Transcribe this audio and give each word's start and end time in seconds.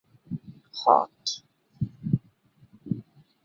Hort. 0.79 1.27